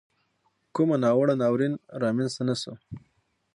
[0.75, 2.73] کومه ناوړه ناورین را مینځته نه سو.